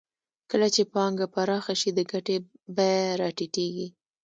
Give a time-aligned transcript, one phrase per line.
[0.51, 2.37] کله چې پانګه پراخه شي د ګټې
[2.75, 3.87] بیه راټیټېږي